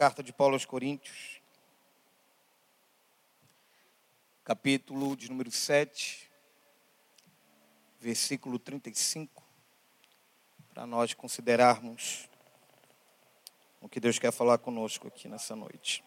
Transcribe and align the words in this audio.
Carta 0.00 0.22
de 0.22 0.32
Paulo 0.32 0.54
aos 0.54 0.64
Coríntios, 0.64 1.42
capítulo 4.42 5.14
de 5.14 5.28
número 5.28 5.50
7, 5.50 6.30
versículo 8.00 8.58
35, 8.58 9.44
para 10.72 10.86
nós 10.86 11.12
considerarmos 11.12 12.30
o 13.78 13.90
que 13.90 14.00
Deus 14.00 14.18
quer 14.18 14.32
falar 14.32 14.56
conosco 14.56 15.06
aqui 15.06 15.28
nessa 15.28 15.54
noite. 15.54 16.02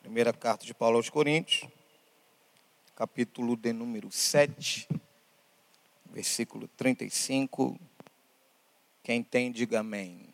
Primeira 0.00 0.32
carta 0.32 0.64
de 0.64 0.74
Paulo 0.74 0.98
aos 0.98 1.10
Coríntios, 1.10 1.68
capítulo 2.94 3.56
de 3.56 3.72
número 3.72 4.12
7, 4.12 4.88
versículo 6.06 6.68
35. 6.68 7.76
Quem 9.02 9.24
tem, 9.24 9.50
diga 9.50 9.80
amém. 9.80 10.27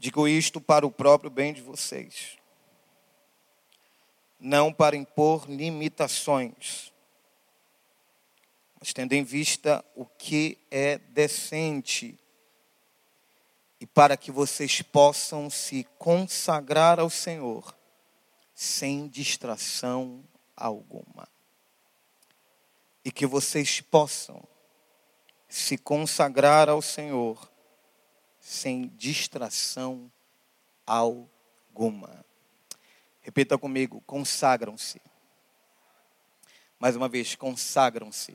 Digo 0.00 0.26
isto 0.26 0.62
para 0.62 0.86
o 0.86 0.90
próprio 0.90 1.30
bem 1.30 1.52
de 1.52 1.60
vocês, 1.60 2.38
não 4.40 4.72
para 4.72 4.96
impor 4.96 5.44
limitações, 5.46 6.90
mas 8.80 8.94
tendo 8.94 9.12
em 9.12 9.22
vista 9.22 9.84
o 9.94 10.06
que 10.06 10.56
é 10.70 10.96
decente 10.96 12.18
e 13.78 13.84
para 13.84 14.16
que 14.16 14.32
vocês 14.32 14.80
possam 14.80 15.50
se 15.50 15.86
consagrar 15.98 16.98
ao 16.98 17.10
Senhor 17.10 17.76
sem 18.54 19.06
distração 19.06 20.24
alguma. 20.56 21.28
E 23.04 23.12
que 23.12 23.26
vocês 23.26 23.82
possam 23.82 24.42
se 25.46 25.76
consagrar 25.76 26.70
ao 26.70 26.80
Senhor 26.80 27.49
sem 28.40 28.88
distração 28.88 30.10
alguma. 30.86 32.24
Repita 33.20 33.58
comigo: 33.58 34.00
consagram-se. 34.06 35.00
Mais 36.78 36.96
uma 36.96 37.08
vez, 37.08 37.34
consagram-se, 37.34 38.34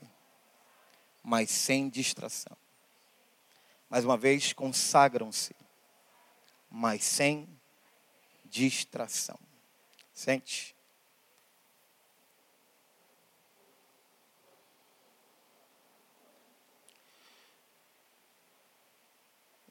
mas 1.24 1.50
sem 1.50 1.90
distração. 1.90 2.56
Mais 3.90 4.06
uma 4.06 4.16
vez, 4.16 4.54
consagram-se, 4.54 5.56
mas 6.70 7.04
sem 7.04 7.50
distração. 8.46 9.40
Sente. 10.14 10.75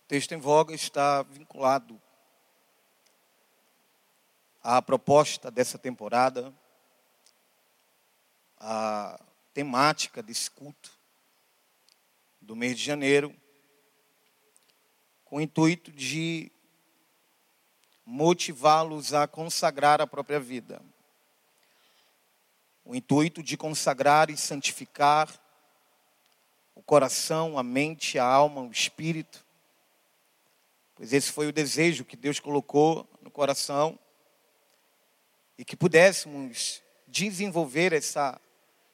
Texto 0.07 0.33
em 0.33 0.39
voga 0.39 0.75
está 0.75 1.23
vinculado 1.23 2.01
à 4.63 4.83
proposta 4.83 5.51
dessa 5.51 5.79
temporada, 5.79 6.53
à 8.59 9.19
temática 9.55 10.23
desse 10.23 10.51
culto 10.51 10.93
do 12.41 12.55
mês 12.55 12.77
de 12.77 12.85
janeiro, 12.85 13.35
com 15.25 15.37
o 15.37 15.41
intuito 15.41 15.91
de 15.91 16.51
motivá-los 18.05 19.15
a 19.15 19.27
consagrar 19.27 20.01
a 20.01 20.07
própria 20.07 20.39
vida. 20.39 20.83
O 22.85 22.95
intuito 22.95 23.43
de 23.43 23.57
consagrar 23.57 24.29
e 24.29 24.37
santificar 24.37 25.33
o 26.75 26.83
coração, 26.83 27.59
a 27.59 27.63
mente, 27.63 28.19
a 28.19 28.25
alma, 28.25 28.61
o 28.61 28.71
espírito, 28.71 29.44
pois 30.95 31.13
esse 31.13 31.33
foi 31.33 31.47
o 31.47 31.53
desejo 31.53 32.05
que 32.05 32.17
Deus 32.17 32.39
colocou 32.39 33.09
no 33.21 33.31
coração 33.31 33.99
e 35.59 35.65
que 35.65 35.77
pudéssemos 35.77 36.83
desenvolver 37.07 37.93
essa 37.93 38.41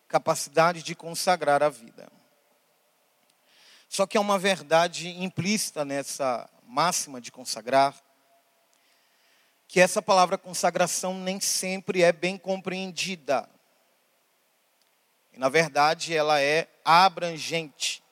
capacidade 0.09 0.83
de 0.83 0.95
consagrar 0.95 1.63
a 1.63 1.69
vida. 1.69 2.11
Só 3.89 4.07
que 4.07 4.17
há 4.17 4.21
uma 4.21 4.39
verdade 4.39 5.09
implícita 5.09 5.85
nessa 5.85 6.49
máxima 6.63 7.21
de 7.21 7.33
consagrar, 7.33 8.01
que 9.67 9.81
essa 9.81 10.01
palavra 10.01 10.39
consagração 10.39 11.15
nem 11.15 11.41
sempre 11.41 12.03
é 12.03 12.13
bem 12.13 12.39
compreendida. 12.39 13.49
E, 15.33 15.39
na 15.39 15.49
verdade, 15.49 16.15
ela 16.15 16.41
é 16.41 16.69
abrangente, 16.85 18.03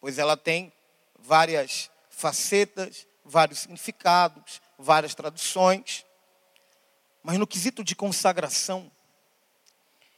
pois 0.00 0.18
ela 0.18 0.36
tem 0.36 0.72
várias 1.18 1.91
facetas, 2.22 3.04
vários 3.24 3.58
significados, 3.58 4.62
várias 4.78 5.12
traduções. 5.12 6.06
Mas 7.20 7.36
no 7.36 7.48
quesito 7.48 7.82
de 7.82 7.96
consagração, 7.96 8.90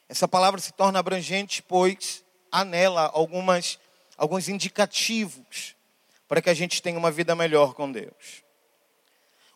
essa 0.06 0.28
palavra 0.28 0.60
se 0.60 0.70
torna 0.72 0.98
abrangente, 0.98 1.62
pois 1.62 2.22
há 2.52 2.62
nela 2.62 3.10
algumas, 3.14 3.78
alguns 4.18 4.50
indicativos 4.50 5.74
para 6.28 6.42
que 6.42 6.50
a 6.50 6.54
gente 6.54 6.82
tenha 6.82 6.98
uma 6.98 7.10
vida 7.10 7.34
melhor 7.34 7.72
com 7.72 7.90
Deus. 7.90 8.44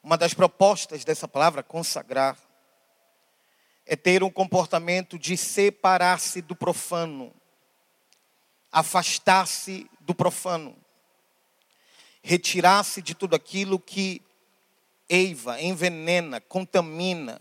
Uma 0.03 0.17
das 0.17 0.33
propostas 0.33 1.05
dessa 1.05 1.29
palavra, 1.29 1.63
consagrar, 1.63 2.39
é 3.85 3.95
ter 3.95 4.23
um 4.23 4.31
comportamento 4.31 5.19
de 5.19 5.37
separar-se 5.37 6.41
do 6.41 6.57
profano, 6.57 7.35
afastar-se 8.73 9.87
do 10.01 10.15
profano 10.15 10.88
retirar-se 12.29 13.01
de 13.01 13.15
tudo 13.15 13.35
aquilo 13.35 13.81
que 13.81 14.21
eiva, 15.09 15.59
envenena, 15.63 16.43
contamina, 16.43 17.41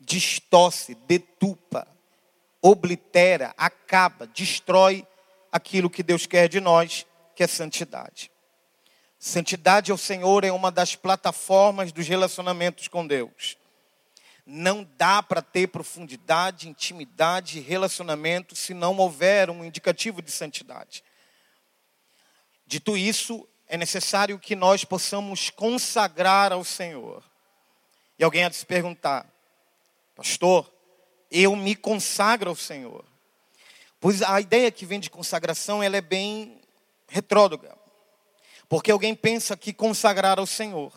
distorce, 0.00 0.96
detupa, 1.06 1.86
oblitera, 2.60 3.54
acaba, 3.56 4.26
destrói 4.26 5.06
aquilo 5.52 5.88
que 5.88 6.02
Deus 6.02 6.26
quer 6.26 6.48
de 6.48 6.58
nós, 6.58 7.06
que 7.36 7.44
é 7.44 7.46
santidade. 7.46 8.28
Santidade 9.16 9.92
ao 9.92 9.96
Senhor 9.96 10.42
é 10.42 10.50
uma 10.50 10.72
das 10.72 10.96
plataformas 10.96 11.92
dos 11.92 12.08
relacionamentos 12.08 12.88
com 12.88 13.06
Deus. 13.06 13.56
Não 14.44 14.84
dá 14.98 15.22
para 15.22 15.40
ter 15.40 15.68
profundidade, 15.68 16.68
intimidade, 16.68 17.60
relacionamento 17.60 18.56
se 18.56 18.74
não 18.74 18.96
houver 18.96 19.50
um 19.50 19.64
indicativo 19.64 20.20
de 20.20 20.32
santidade. 20.32 21.04
Dito 22.66 22.96
isso, 22.96 23.48
é 23.68 23.76
necessário 23.76 24.38
que 24.38 24.54
nós 24.54 24.84
possamos 24.84 25.50
consagrar 25.50 26.52
ao 26.52 26.64
Senhor. 26.64 27.22
E 28.18 28.24
alguém 28.24 28.44
há 28.44 28.48
de 28.48 28.56
se 28.56 28.64
perguntar, 28.64 29.26
pastor, 30.14 30.72
eu 31.30 31.54
me 31.56 31.74
consagro 31.74 32.50
ao 32.50 32.56
Senhor. 32.56 33.04
Pois 34.00 34.22
a 34.22 34.40
ideia 34.40 34.70
que 34.70 34.86
vem 34.86 35.00
de 35.00 35.10
consagração, 35.10 35.82
ela 35.82 35.96
é 35.96 36.00
bem 36.00 36.60
retrógrada. 37.08 37.76
Porque 38.68 38.90
alguém 38.90 39.14
pensa 39.14 39.56
que 39.56 39.72
consagrar 39.72 40.38
ao 40.38 40.46
Senhor 40.46 40.92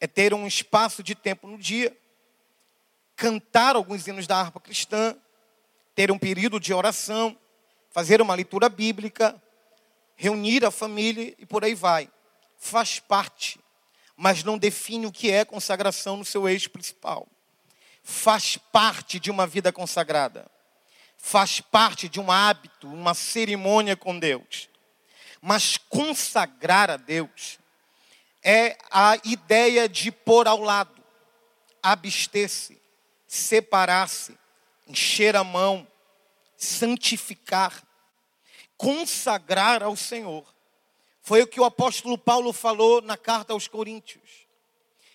é 0.00 0.06
ter 0.06 0.34
um 0.34 0.46
espaço 0.46 1.02
de 1.02 1.14
tempo 1.14 1.46
no 1.46 1.58
dia, 1.58 1.96
cantar 3.14 3.76
alguns 3.76 4.06
hinos 4.06 4.26
da 4.26 4.36
harpa 4.36 4.58
cristã, 4.58 5.16
ter 5.94 6.10
um 6.10 6.18
período 6.18 6.58
de 6.58 6.72
oração, 6.74 7.36
fazer 7.90 8.20
uma 8.20 8.34
leitura 8.34 8.68
bíblica, 8.68 9.40
reunir 10.16 10.64
a 10.64 10.70
família 10.70 11.34
e 11.38 11.46
por 11.46 11.64
aí 11.64 11.74
vai. 11.74 12.08
Faz 12.58 13.00
parte, 13.00 13.58
mas 14.16 14.44
não 14.44 14.56
define 14.56 15.06
o 15.06 15.12
que 15.12 15.30
é 15.30 15.44
consagração 15.44 16.16
no 16.16 16.24
seu 16.24 16.48
eixo 16.48 16.70
principal. 16.70 17.26
Faz 18.02 18.56
parte 18.56 19.18
de 19.18 19.30
uma 19.30 19.46
vida 19.46 19.72
consagrada. 19.72 20.50
Faz 21.16 21.60
parte 21.60 22.08
de 22.08 22.20
um 22.20 22.30
hábito, 22.30 22.88
uma 22.88 23.14
cerimônia 23.14 23.96
com 23.96 24.18
Deus. 24.18 24.68
Mas 25.40 25.76
consagrar 25.76 26.90
a 26.90 26.96
Deus 26.96 27.58
é 28.42 28.76
a 28.90 29.16
ideia 29.24 29.88
de 29.88 30.10
pôr 30.10 30.48
ao 30.48 30.60
lado, 30.60 31.02
abster-se, 31.82 32.80
separar-se, 33.26 34.36
encher 34.86 35.36
a 35.36 35.44
mão, 35.44 35.86
santificar 36.56 37.82
consagrar 38.82 39.80
ao 39.80 39.94
Senhor. 39.94 40.44
Foi 41.20 41.40
o 41.40 41.46
que 41.46 41.60
o 41.60 41.64
apóstolo 41.64 42.18
Paulo 42.18 42.52
falou 42.52 43.00
na 43.00 43.16
carta 43.16 43.52
aos 43.52 43.68
Coríntios. 43.68 44.48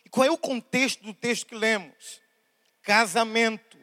E 0.05 0.09
qual 0.09 0.25
é 0.25 0.31
o 0.31 0.37
contexto 0.37 1.03
do 1.03 1.13
texto 1.13 1.47
que 1.47 1.55
lemos? 1.55 2.21
Casamento. 2.81 3.77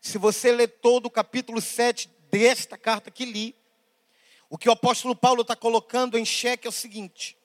Se 0.00 0.16
você 0.16 0.50
ler 0.50 0.68
todo 0.68 1.06
o 1.06 1.10
capítulo 1.10 1.60
7 1.60 2.08
desta 2.30 2.78
carta 2.78 3.10
que 3.10 3.26
li, 3.26 3.54
o 4.48 4.56
que 4.56 4.66
o 4.66 4.72
apóstolo 4.72 5.14
Paulo 5.14 5.42
está 5.42 5.54
colocando 5.54 6.16
em 6.16 6.24
xeque 6.24 6.66
é 6.66 6.70
o 6.70 6.72
seguinte: 6.72 7.36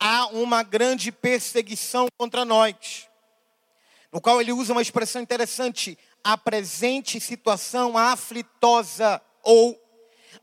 há 0.00 0.26
uma 0.26 0.64
grande 0.64 1.12
perseguição 1.12 2.08
contra 2.18 2.44
nós, 2.44 3.08
no 4.10 4.20
qual 4.20 4.40
ele 4.40 4.50
usa 4.50 4.72
uma 4.72 4.82
expressão 4.82 5.22
interessante, 5.22 5.96
a 6.24 6.36
presente 6.36 7.20
situação 7.20 7.96
aflitosa 7.96 9.22
ou 9.44 9.81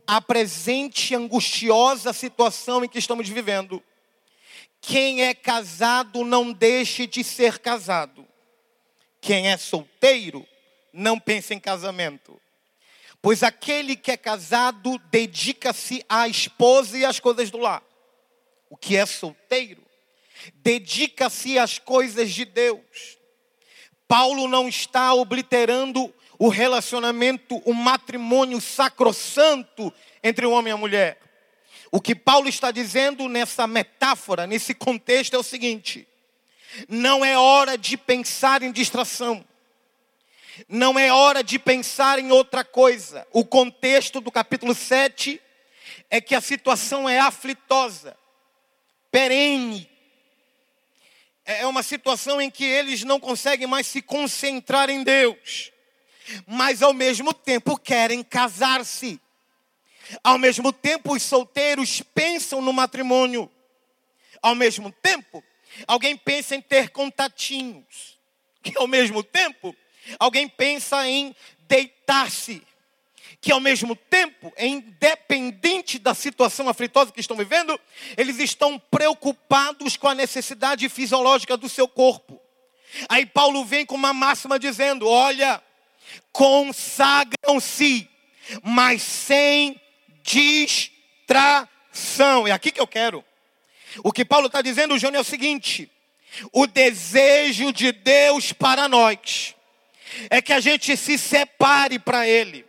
a 0.05 0.21
presente 0.21 1.15
angustiosa 1.15 2.13
situação 2.13 2.83
em 2.83 2.89
que 2.89 2.99
estamos 2.99 3.27
vivendo. 3.29 3.83
Quem 4.81 5.23
é 5.23 5.33
casado 5.33 6.23
não 6.23 6.51
deixe 6.51 7.05
de 7.05 7.23
ser 7.23 7.59
casado. 7.59 8.27
Quem 9.21 9.49
é 9.49 9.57
solteiro 9.57 10.47
não 10.93 11.19
pense 11.19 11.53
em 11.53 11.59
casamento. 11.59 12.39
Pois 13.21 13.43
aquele 13.43 13.95
que 13.95 14.11
é 14.11 14.17
casado 14.17 14.97
dedica-se 15.11 16.03
à 16.07 16.27
esposa 16.27 16.97
e 16.97 17.03
às 17.03 17.19
coisas 17.19 17.51
do 17.51 17.57
lar. 17.57 17.83
O 18.69 18.77
que 18.77 18.95
é 18.95 19.05
solteiro 19.05 19.89
dedica-se 20.55 21.59
às 21.59 21.77
coisas 21.77 22.31
de 22.31 22.45
Deus. 22.45 23.17
Paulo 24.07 24.47
não 24.47 24.67
está 24.67 25.13
obliterando 25.13 26.13
o 26.39 26.47
relacionamento, 26.47 27.61
o 27.65 27.73
matrimônio 27.73 28.61
sacrossanto 28.61 29.93
entre 30.23 30.45
o 30.45 30.51
homem 30.51 30.71
e 30.71 30.73
a 30.73 30.77
mulher. 30.77 31.19
O 31.91 31.99
que 31.99 32.15
Paulo 32.15 32.47
está 32.47 32.71
dizendo 32.71 33.27
nessa 33.27 33.67
metáfora, 33.67 34.47
nesse 34.47 34.73
contexto, 34.73 35.35
é 35.35 35.39
o 35.39 35.43
seguinte: 35.43 36.07
não 36.87 37.25
é 37.25 37.37
hora 37.37 37.77
de 37.77 37.97
pensar 37.97 38.63
em 38.63 38.71
distração, 38.71 39.45
não 40.69 40.97
é 40.97 41.11
hora 41.11 41.43
de 41.43 41.59
pensar 41.59 42.19
em 42.19 42.31
outra 42.31 42.63
coisa. 42.63 43.27
O 43.33 43.43
contexto 43.43 44.21
do 44.21 44.31
capítulo 44.31 44.73
7 44.73 45.41
é 46.09 46.21
que 46.21 46.33
a 46.33 46.41
situação 46.41 47.09
é 47.09 47.19
aflitosa, 47.19 48.15
perene. 49.11 49.89
É 51.43 51.65
uma 51.65 51.81
situação 51.81 52.39
em 52.39 52.49
que 52.49 52.63
eles 52.63 53.03
não 53.03 53.19
conseguem 53.19 53.67
mais 53.67 53.87
se 53.87 54.03
concentrar 54.03 54.89
em 54.89 55.03
Deus, 55.03 55.71
mas 56.45 56.81
ao 56.81 56.93
mesmo 56.93 57.33
tempo 57.33 57.77
querem 57.77 58.23
casar-se. 58.23 59.19
Ao 60.23 60.37
mesmo 60.37 60.73
tempo, 60.73 61.13
os 61.13 61.23
solteiros 61.23 62.01
pensam 62.01 62.61
no 62.61 62.73
matrimônio. 62.73 63.49
Ao 64.41 64.55
mesmo 64.55 64.91
tempo, 64.91 65.43
alguém 65.87 66.15
pensa 66.15 66.55
em 66.55 66.61
ter 66.61 66.89
contatinhos. 66.89 68.17
Que 68.63 68.77
ao 68.77 68.87
mesmo 68.87 69.23
tempo, 69.23 69.75
alguém 70.17 70.47
pensa 70.47 71.07
em 71.07 71.35
deitar-se. 71.67 72.63
Que 73.41 73.51
ao 73.51 73.59
mesmo 73.59 73.95
tempo, 73.95 74.51
independente 74.57 75.97
da 75.99 76.13
situação 76.13 76.67
aflitosa 76.67 77.11
que 77.11 77.21
estão 77.21 77.37
vivendo, 77.37 77.79
eles 78.17 78.39
estão 78.39 78.77
preocupados 78.77 79.95
com 79.95 80.07
a 80.07 80.15
necessidade 80.15 80.89
fisiológica 80.89 81.55
do 81.55 81.69
seu 81.69 81.87
corpo. 81.87 82.41
Aí 83.07 83.25
Paulo 83.25 83.63
vem 83.63 83.85
com 83.85 83.95
uma 83.95 84.13
máxima 84.13 84.57
dizendo: 84.59 85.07
olha, 85.07 85.61
consagram-se, 86.31 88.09
mas 88.63 89.01
sem 89.01 89.79
distração. 90.23 91.67
É 92.47 92.51
aqui 92.51 92.71
que 92.71 92.81
eu 92.81 92.87
quero. 92.87 93.23
O 94.03 94.11
que 94.11 94.23
Paulo 94.23 94.47
está 94.47 94.61
dizendo, 94.61 94.97
Júnior, 94.97 95.19
é 95.19 95.21
o 95.21 95.23
seguinte: 95.23 95.91
o 96.51 96.67
desejo 96.67 97.73
de 97.73 97.91
Deus 97.91 98.53
para 98.53 98.87
nós 98.87 99.55
é 100.29 100.41
que 100.41 100.53
a 100.53 100.59
gente 100.59 100.95
se 100.95 101.17
separe 101.17 101.99
para 101.99 102.27
Ele, 102.27 102.65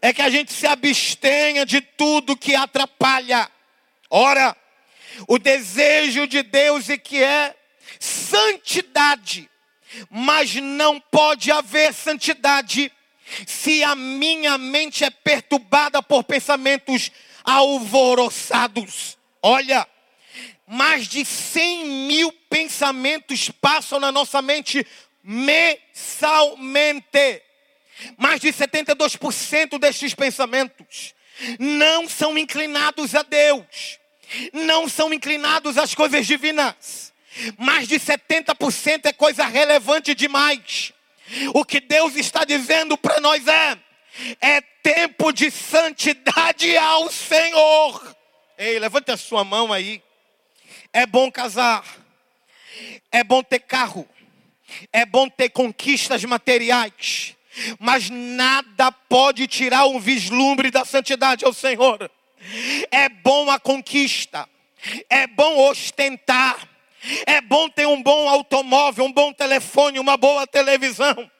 é 0.00 0.12
que 0.12 0.22
a 0.22 0.30
gente 0.30 0.52
se 0.52 0.66
abstenha 0.66 1.64
de 1.64 1.80
tudo 1.80 2.36
que 2.36 2.54
atrapalha. 2.54 3.50
Ora, 4.10 4.56
o 5.26 5.38
desejo 5.38 6.26
de 6.26 6.42
Deus 6.42 6.88
é 6.88 6.98
que 6.98 7.22
é 7.22 7.54
santidade, 7.98 9.48
mas 10.10 10.54
não 10.54 11.00
pode 11.00 11.50
haver 11.50 11.92
santidade 11.92 12.92
se 13.46 13.82
a 13.82 13.94
minha 13.94 14.58
mente 14.58 15.04
é 15.04 15.10
perturbada 15.10 16.02
por 16.02 16.24
pensamentos 16.24 17.10
alvoroçados. 17.44 19.16
Olha, 19.42 19.86
mais 20.66 21.08
de 21.08 21.24
100 21.24 21.86
mil 21.86 22.32
pensamentos 22.48 23.50
passam 23.50 23.98
na 23.98 24.12
nossa 24.12 24.40
mente 24.42 24.86
mensalmente. 25.22 27.42
Mais 28.16 28.40
de 28.40 28.52
72% 28.52 29.78
destes 29.78 30.14
pensamentos 30.14 31.14
não 31.58 32.08
são 32.08 32.36
inclinados 32.36 33.14
a 33.14 33.22
Deus, 33.22 33.98
não 34.52 34.88
são 34.88 35.12
inclinados 35.12 35.78
às 35.78 35.94
coisas 35.94 36.26
divinas. 36.26 37.11
Mais 37.58 37.88
de 37.88 37.98
70% 37.98 39.06
é 39.06 39.12
coisa 39.12 39.46
relevante 39.46 40.14
demais. 40.14 40.92
O 41.54 41.64
que 41.64 41.80
Deus 41.80 42.16
está 42.16 42.44
dizendo 42.44 42.96
para 42.98 43.20
nós 43.20 43.46
é: 43.46 43.78
é 44.40 44.60
tempo 44.60 45.32
de 45.32 45.50
santidade 45.50 46.76
ao 46.76 47.10
Senhor. 47.10 48.16
Ei, 48.58 48.78
levante 48.78 49.10
a 49.10 49.16
sua 49.16 49.44
mão 49.44 49.72
aí. 49.72 50.02
É 50.92 51.06
bom 51.06 51.30
casar, 51.30 51.84
é 53.10 53.24
bom 53.24 53.42
ter 53.42 53.60
carro, 53.60 54.06
é 54.92 55.06
bom 55.06 55.28
ter 55.28 55.48
conquistas 55.48 56.22
materiais, 56.24 57.34
mas 57.78 58.10
nada 58.10 58.92
pode 58.92 59.46
tirar 59.46 59.86
um 59.86 59.98
vislumbre 59.98 60.70
da 60.70 60.84
santidade 60.84 61.44
ao 61.44 61.52
Senhor. 61.52 62.10
É 62.90 63.08
bom 63.08 63.50
a 63.50 63.58
conquista, 63.58 64.48
é 65.08 65.26
bom 65.26 65.70
ostentar, 65.70 66.68
bom 67.52 67.68
ter 67.68 67.86
um 67.86 68.02
bom 68.02 68.30
automóvel, 68.30 69.04
um 69.04 69.12
bom 69.12 69.30
telefone, 69.30 69.98
uma 69.98 70.16
boa 70.16 70.46
televisão. 70.46 71.30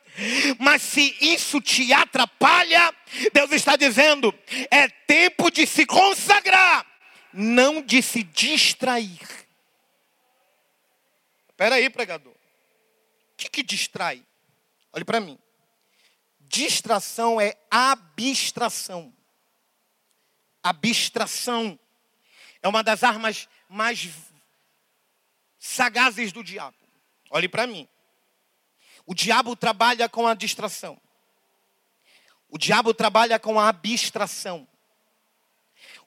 Mas 0.58 0.82
se 0.82 1.16
isso 1.22 1.58
te 1.58 1.90
atrapalha, 1.90 2.94
Deus 3.32 3.50
está 3.52 3.76
dizendo: 3.76 4.34
é 4.70 4.88
tempo 4.88 5.50
de 5.50 5.66
se 5.66 5.86
consagrar, 5.86 6.84
não 7.32 7.80
de 7.80 8.02
se 8.02 8.22
distrair. 8.22 9.22
Espera 11.48 11.76
aí, 11.76 11.88
pregador. 11.88 12.34
O 12.34 13.36
que, 13.38 13.48
que 13.48 13.62
distrai? 13.62 14.22
Olhe 14.92 15.06
para 15.06 15.18
mim. 15.18 15.38
Distração 16.40 17.40
é 17.40 17.56
abstração. 17.70 19.14
Abstração 20.62 21.80
é 22.62 22.68
uma 22.68 22.82
das 22.82 23.02
armas 23.02 23.48
mais 23.66 24.31
sagazes 25.62 26.32
do 26.32 26.42
diabo. 26.42 26.76
Olhe 27.31 27.48
para 27.48 27.69
mim. 27.69 27.88
O 29.06 29.14
diabo 29.14 29.54
trabalha 29.54 30.08
com 30.08 30.26
a 30.26 30.34
distração. 30.34 31.00
O 32.48 32.58
diabo 32.58 32.92
trabalha 32.92 33.38
com 33.38 33.60
a 33.60 33.69
abstração. 33.69 34.66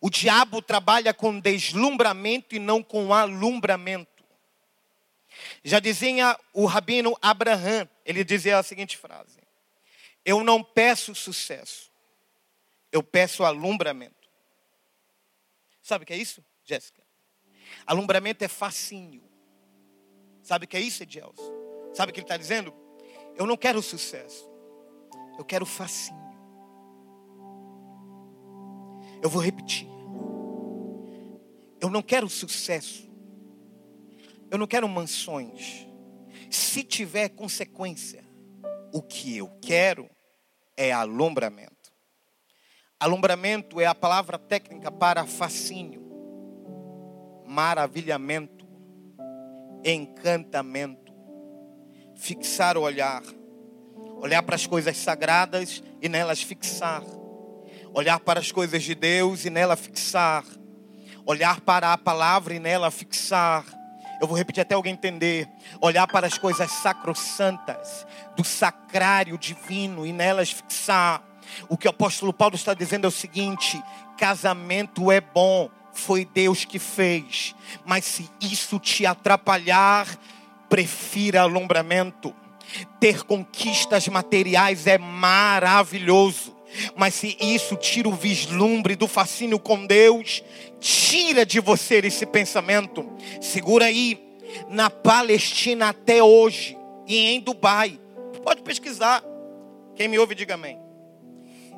O 0.02 0.10
diabo 0.10 0.62
trabalha 0.62 1.14
com 1.14 1.40
deslumbramento 1.40 2.54
e 2.54 2.60
não 2.60 2.84
com 2.84 3.14
alumbramento. 3.14 4.26
Já 5.64 5.80
dizia 5.80 6.38
o 6.54 6.66
rabino 6.66 7.18
Abraham, 7.22 7.90
ele 8.06 8.26
dizia 8.26 8.60
a 8.60 8.64
seguinte 8.64 8.98
frase: 8.98 9.40
Eu 10.24 10.44
não 10.44 10.62
peço 10.62 11.16
sucesso, 11.16 11.90
eu 12.92 13.02
peço 13.02 13.44
alumbramento. 13.44 14.30
Sabe 15.82 16.04
o 16.04 16.08
que 16.08 16.14
é 16.14 16.18
isso, 16.18 16.44
Jéssica? 16.66 17.02
Alumbramento 17.86 18.44
é 18.44 18.48
facinho. 18.48 19.25
Sabe 20.46 20.66
o 20.66 20.68
que 20.68 20.78
é 20.78 20.80
isso, 20.80 21.02
Edielson? 21.02 21.92
Sabe 21.96 22.12
o 22.12 22.14
que 22.14 22.20
ele 22.20 22.26
está 22.26 22.38
dizendo? 22.38 22.72
Eu 23.36 23.48
não 23.48 23.58
quero 23.58 23.82
sucesso. 23.82 24.48
Eu 25.40 25.44
quero 25.44 25.66
facinho. 25.66 26.24
Eu 29.24 29.30
vou 29.30 29.42
repetir. 29.42 29.88
Eu 31.82 31.90
não 31.90 32.04
quero 32.04 32.30
sucesso. 32.30 33.10
Eu 34.52 34.60
não 34.60 34.68
quero 34.68 34.88
mansões. 34.88 35.88
Se 36.52 36.84
tiver 36.84 37.30
consequência, 37.30 38.24
o 38.94 39.02
que 39.02 39.36
eu 39.36 39.50
quero 39.60 40.08
é 40.78 40.92
alumbramento. 40.92 41.92
Alumbramento 43.00 43.82
é 43.82 43.88
a 43.88 43.96
palavra 43.96 44.38
técnica 44.38 44.92
para 44.92 45.26
fascínio, 45.26 46.04
maravilhamento 47.48 48.65
encantamento. 49.86 51.14
Fixar 52.16 52.78
o 52.78 52.82
olhar. 52.82 53.22
Olhar 54.20 54.42
para 54.42 54.56
as 54.56 54.66
coisas 54.66 54.98
sagradas 54.98 55.84
e 56.02 56.10
nelas 56.10 56.42
fixar. 56.42 57.04
Olhar 57.94 58.20
para 58.20 58.40
as 58.40 58.52
coisas 58.52 58.84
de 58.84 58.96
Deus 58.96 59.46
e 59.46 59.50
nela 59.50 59.76
fixar. 59.76 60.44
Olhar 61.26 61.62
para 61.62 61.94
a 61.94 61.98
palavra 61.98 62.54
e 62.54 62.60
nela 62.60 62.90
fixar. 62.90 63.64
Eu 64.20 64.28
vou 64.28 64.38
repetir 64.38 64.62
até 64.62 64.76
alguém 64.76 64.94
entender. 64.94 65.48
Olhar 65.80 66.08
para 66.08 66.26
as 66.28 66.38
coisas 66.38 66.72
sacrossantas, 66.72 68.06
do 68.36 68.44
sacrário 68.44 69.38
divino 69.38 70.06
e 70.06 70.12
nelas 70.12 70.52
fixar. 70.52 71.24
O 71.70 71.78
que 71.78 71.88
o 71.88 71.92
apóstolo 71.92 72.34
Paulo 72.34 72.56
está 72.56 72.74
dizendo 72.74 73.06
é 73.06 73.08
o 73.08 73.12
seguinte: 73.12 73.82
casamento 74.18 75.12
é 75.12 75.22
bom, 75.22 75.70
foi 75.96 76.26
Deus 76.26 76.66
que 76.66 76.78
fez. 76.78 77.56
Mas 77.86 78.06
se 78.06 78.30
isso 78.42 78.80
te 78.80 79.06
atrapalhar, 79.06 80.08
prefira 80.70 81.42
alumbramento. 81.42 82.34
Ter 83.00 83.24
conquistas 83.24 84.08
materiais 84.08 84.88
é 84.88 84.98
maravilhoso. 84.98 86.56
Mas 86.96 87.14
se 87.14 87.38
isso 87.40 87.76
tira 87.76 88.10
o 88.10 88.14
vislumbre 88.14 88.96
do 88.96 89.08
fascínio 89.08 89.60
com 89.60 89.86
Deus, 89.86 90.44
tira 90.80 91.46
de 91.46 91.60
você 91.60 92.00
esse 92.00 92.26
pensamento. 92.26 93.10
Segura 93.42 93.86
aí, 93.86 94.22
na 94.70 94.90
Palestina 94.90 95.90
até 95.90 96.22
hoje 96.22 96.78
e 97.08 97.18
em 97.18 97.40
Dubai. 97.40 98.00
Pode 98.44 98.62
pesquisar. 98.62 99.24
Quem 99.96 100.08
me 100.08 100.20
ouve, 100.20 100.36
diga 100.36 100.56
amém. 100.56 100.78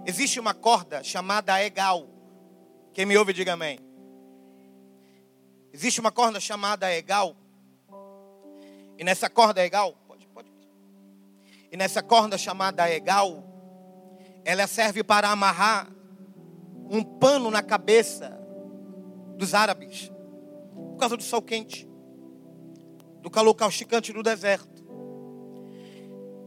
Existe 0.05 0.39
uma 0.39 0.53
corda 0.53 1.03
chamada 1.03 1.61
Egal. 1.63 2.07
Quem 2.93 3.05
me 3.05 3.15
ouve, 3.17 3.33
diga 3.33 3.53
amém. 3.53 3.86
Existe 5.73 5.99
uma 5.99 6.11
corda 6.11 6.39
chamada 6.39 6.91
Egal. 6.93 7.35
E 8.97 9.03
nessa 9.03 9.29
corda 9.29 9.63
Egal, 9.63 9.93
pode, 10.07 10.27
pode. 10.27 10.49
E 11.71 11.77
nessa 11.77 12.01
corda 12.01 12.37
chamada 12.37 12.89
Egal, 12.89 13.43
ela 14.43 14.65
serve 14.65 15.03
para 15.03 15.29
amarrar 15.29 15.89
um 16.89 17.03
pano 17.03 17.51
na 17.51 17.61
cabeça 17.61 18.37
dos 19.35 19.53
árabes, 19.53 20.11
por 20.73 20.97
causa 20.97 21.17
do 21.17 21.23
sol 21.23 21.41
quente, 21.41 21.87
do 23.21 23.29
calor 23.29 23.53
causticante 23.53 24.11
do 24.11 24.23
deserto. 24.23 24.85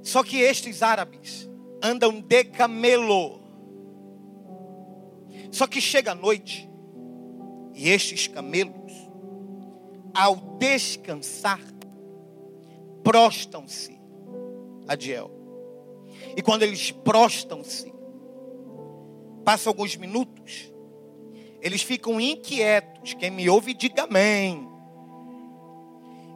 Só 0.03 0.25
que 0.25 0.39
estes 0.39 0.83
árabes 0.83 1.49
andam 1.83 2.21
de 2.21 2.45
camelo. 2.45 3.41
Só 5.53 5.67
que 5.67 5.81
chega 5.81 6.13
a 6.13 6.15
noite 6.15 6.69
e 7.75 7.89
estes 7.89 8.27
camelos, 8.27 8.93
ao 10.15 10.37
descansar, 10.59 11.61
prostam-se 13.03 13.99
a 14.87 14.95
Diel. 14.95 15.31
E 16.37 16.43
quando 16.43 16.63
eles 16.63 16.91
prostam-se, 16.91 17.93
passam 19.45 19.71
alguns 19.71 19.97
minutos, 19.97 20.73
eles 21.61 21.83
ficam 21.83 22.21
inquietos. 22.21 23.15
Quem 23.15 23.31
me 23.31 23.49
ouve, 23.49 23.75
diga 23.75 24.05
amém. 24.05 24.69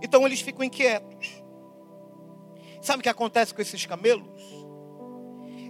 Então 0.02 0.26
eles 0.26 0.40
ficam 0.40 0.64
inquietos. 0.64 1.42
Sabe 2.82 3.00
o 3.00 3.02
que 3.02 3.08
acontece 3.08 3.54
com 3.54 3.62
esses 3.62 3.86
camelos? 3.86 4.42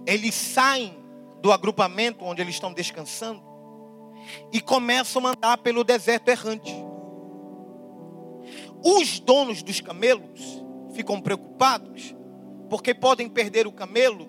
Eles 0.05 0.35
saem 0.35 0.97
do 1.41 1.51
agrupamento 1.51 2.25
onde 2.25 2.41
eles 2.41 2.55
estão 2.55 2.73
descansando 2.73 3.41
e 4.51 4.59
começam 4.59 5.25
a 5.25 5.31
andar 5.31 5.57
pelo 5.59 5.83
deserto 5.83 6.27
errante. 6.29 6.73
Os 8.87 9.19
donos 9.19 9.63
dos 9.63 9.81
camelos 9.81 10.63
ficam 10.93 11.19
preocupados 11.19 12.15
porque 12.69 12.93
podem 12.93 13.27
perder 13.27 13.65
o 13.65 13.71
camelo 13.71 14.27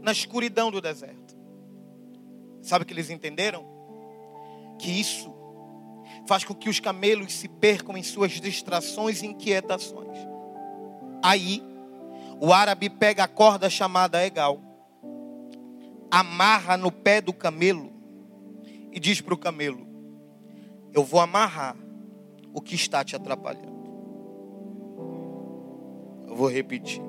na 0.00 0.12
escuridão 0.12 0.70
do 0.70 0.80
deserto. 0.80 1.36
Sabe 2.62 2.84
o 2.84 2.86
que 2.86 2.94
eles 2.94 3.10
entenderam? 3.10 3.66
Que 4.78 4.90
isso 4.90 5.30
faz 6.26 6.42
com 6.42 6.54
que 6.54 6.70
os 6.70 6.80
camelos 6.80 7.34
se 7.34 7.48
percam 7.48 7.94
em 7.94 8.02
suas 8.02 8.32
distrações 8.32 9.22
e 9.22 9.26
inquietações. 9.26 10.16
Aí, 11.22 11.62
o 12.40 12.50
árabe 12.50 12.88
pega 12.88 13.24
a 13.24 13.28
corda 13.28 13.68
chamada 13.68 14.24
egal, 14.24 14.58
amarra 16.10 16.78
no 16.78 16.90
pé 16.90 17.20
do 17.20 17.34
camelo 17.34 17.92
e 18.90 18.98
diz 18.98 19.20
para 19.20 19.34
o 19.34 19.38
camelo: 19.38 19.86
Eu 20.94 21.04
vou 21.04 21.20
amarrar 21.20 21.76
o 22.54 22.60
que 22.62 22.74
está 22.74 23.04
te 23.04 23.14
atrapalhando. 23.14 23.81
Eu 26.32 26.36
vou 26.36 26.48
repetir. 26.48 27.02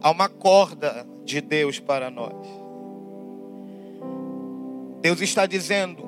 Há 0.00 0.10
uma 0.10 0.28
corda 0.28 1.06
de 1.24 1.40
Deus 1.40 1.78
para 1.78 2.10
nós. 2.10 2.34
Deus 5.00 5.20
está 5.20 5.46
dizendo: 5.46 6.02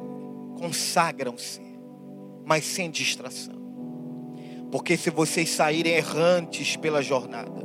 consagram-se, 0.58 1.62
mas 2.44 2.64
sem 2.64 2.90
distração. 2.90 3.54
Porque 4.72 4.96
se 4.96 5.08
vocês 5.08 5.50
saírem 5.50 5.92
errantes 5.92 6.74
pela 6.74 7.00
jornada, 7.00 7.64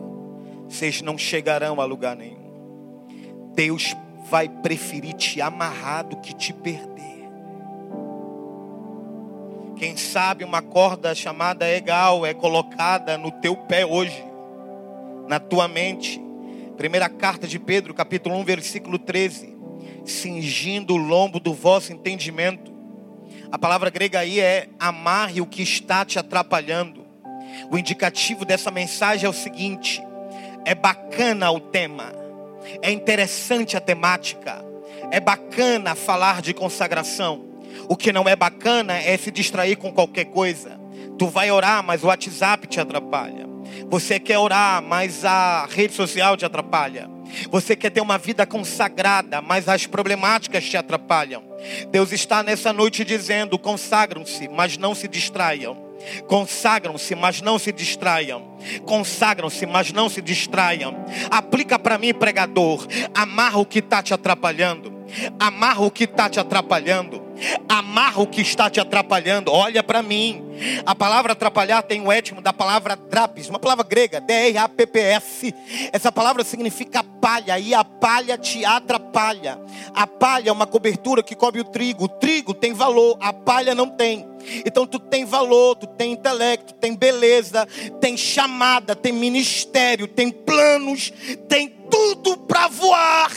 vocês 0.70 1.02
não 1.02 1.18
chegarão 1.18 1.82
a 1.82 1.86
lugar 1.86 2.16
nenhum. 2.16 2.46
Deus 3.56 3.96
vai 4.30 4.48
preferir 4.48 5.14
te 5.16 5.42
amarrar 5.42 6.08
do 6.08 6.18
que 6.18 6.36
te 6.36 6.54
perder. 6.54 7.15
Quem 9.86 9.96
sabe 9.96 10.44
uma 10.44 10.64
corda 10.64 11.14
chamada 11.14 11.70
egal 11.70 12.26
é 12.26 12.34
colocada 12.34 13.20
no 13.20 13.30
teu 13.30 13.56
pé 13.56 13.86
hoje 13.86 14.26
na 15.28 15.40
tua 15.40 15.68
mente. 15.68 16.20
Primeira 16.76 17.08
carta 17.08 17.48
de 17.48 17.60
Pedro, 17.60 17.94
capítulo 17.94 18.36
1, 18.38 18.44
versículo 18.44 18.98
13. 18.98 19.56
Cingindo 20.04 20.96
o 20.96 20.98
lombo 20.98 21.40
do 21.40 21.54
vosso 21.54 21.94
entendimento. 21.94 22.74
A 23.52 23.60
palavra 23.60 23.92
grega 23.92 24.22
aí 24.22 24.40
é 24.40 24.70
amarre 24.80 25.40
o 25.40 25.46
que 25.46 25.62
está 25.62 26.04
te 26.04 26.18
atrapalhando. 26.18 27.06
O 27.70 27.78
indicativo 27.78 28.44
dessa 28.44 28.72
mensagem 28.72 29.28
é 29.28 29.30
o 29.30 29.34
seguinte: 29.34 30.02
é 30.66 30.74
bacana 30.74 31.52
o 31.52 31.60
tema, 31.60 32.12
é 32.82 32.90
interessante 32.92 33.78
a 33.78 33.80
temática, 33.80 34.66
é 35.12 35.20
bacana 35.20 35.94
falar 35.94 36.42
de 36.42 36.56
consagração. 36.56 37.54
O 37.88 37.96
que 37.96 38.12
não 38.12 38.28
é 38.28 38.36
bacana 38.36 38.98
é 38.98 39.18
se 39.18 39.32
distrair 39.32 39.76
com 39.76 39.92
qualquer 39.92 40.26
coisa. 40.26 40.80
Tu 41.18 41.28
vai 41.28 41.52
orar, 41.52 41.84
mas 41.84 42.04
o 42.04 42.08
WhatsApp 42.08 42.68
te 42.68 42.80
atrapalha. 42.80 43.46
Você 43.90 44.20
quer 44.20 44.38
orar, 44.38 44.82
mas 44.82 45.26
a 45.26 45.66
rede 45.66 45.94
social 45.94 46.36
te 46.36 46.46
atrapalha. 46.46 47.10
Você 47.50 47.76
quer 47.76 47.90
ter 47.90 48.02
uma 48.02 48.18
vida 48.18 48.46
consagrada, 48.46 49.42
mas 49.42 49.68
as 49.68 49.86
problemáticas 49.86 50.64
te 50.66 50.78
atrapalham. 50.78 51.44
Deus 51.90 52.12
está 52.12 52.44
nessa 52.44 52.72
noite 52.72 53.04
dizendo: 53.04 53.58
consagram-se, 53.58 54.48
mas 54.50 54.78
não 54.78 54.94
se 54.94 55.08
distraiam. 55.08 55.86
Consagram-se, 56.28 57.16
mas 57.16 57.42
não 57.42 57.58
se 57.58 57.72
distraiam. 57.72 58.58
Consagram-se, 58.86 59.66
mas 59.66 59.92
não 59.92 60.08
se 60.08 60.22
distraiam. 60.22 61.06
Aplica 61.32 61.80
para 61.80 61.98
mim, 61.98 62.14
pregador. 62.14 62.86
Amarra 63.14 63.58
o 63.58 63.66
que 63.66 63.80
está 63.80 64.04
te 64.04 64.14
atrapalhando. 64.14 64.94
Amarra 65.40 65.82
o 65.82 65.92
que 65.92 66.04
está 66.04 66.30
te 66.30 66.40
atrapalhando. 66.40 67.25
Amarra 67.68 68.22
o 68.22 68.28
que 68.28 68.42
está 68.42 68.70
te 68.70 68.80
atrapalhando. 68.80 69.52
Olha 69.52 69.84
para 69.84 70.02
mim. 70.02 70.44
A 70.86 70.96
palavra 70.96 71.34
atrapalhar 71.34 71.82
tem 71.84 72.02
o 72.02 72.12
étimo 72.12 72.42
da 72.42 72.54
palavra 72.54 72.96
drapis, 72.96 73.50
uma 73.50 73.60
palavra 73.60 73.84
grega, 73.84 74.22
D-R-A-P-P-S. 74.22 75.54
Essa 75.92 76.12
palavra 76.12 76.44
significa 76.44 77.04
palha, 77.04 77.60
e 77.60 77.74
a 77.74 77.84
palha 77.84 78.38
te 78.38 78.64
atrapalha. 78.64 79.60
A 79.94 80.08
palha 80.08 80.50
é 80.50 80.54
uma 80.54 80.66
cobertura 80.66 81.22
que 81.22 81.36
cobre 81.36 81.62
o 81.62 81.66
trigo. 81.66 82.06
O 82.06 82.10
trigo 82.10 82.54
tem 82.54 82.74
valor, 82.74 83.18
a 83.20 83.34
palha 83.34 83.76
não 83.76 83.90
tem. 83.90 84.35
Então 84.66 84.86
tu 84.86 85.00
tem 85.00 85.26
valor, 85.26 85.76
tu 85.76 85.88
tem 85.88 86.12
intelecto, 86.12 86.74
tem 86.74 86.96
beleza, 86.96 87.68
tem 88.00 88.18
chamada, 88.18 88.96
tem 88.96 89.12
ministério, 89.12 90.08
tem 90.08 90.32
planos, 90.32 91.12
tem 91.48 91.76
tudo 91.90 92.38
para 92.38 92.68
voar, 92.68 93.32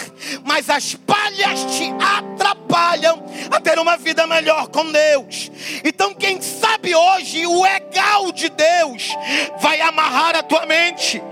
mas 0.44 0.68
as 0.70 0.94
palhas 0.94 1.64
te 1.76 1.84
atrapalham 2.00 3.24
a 3.50 3.60
ter 3.60 3.78
uma 3.78 3.96
vida 3.96 4.26
melhor 4.26 4.68
com 4.68 4.90
Deus. 4.90 5.50
Então, 5.84 6.14
quem 6.14 6.40
sabe 6.40 6.94
hoje 6.94 7.46
o 7.46 7.62
legal 7.62 8.32
de 8.32 8.48
Deus 8.48 9.16
vai 9.60 9.80
amarrar 9.80 10.36
a 10.36 10.42
tua 10.42 10.66
mente, 10.66 11.22